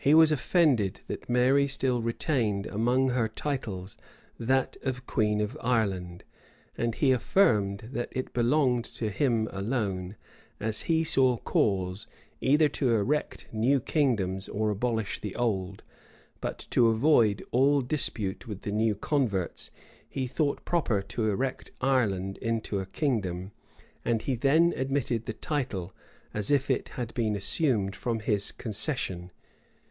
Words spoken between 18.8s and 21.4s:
converts, he thought proper to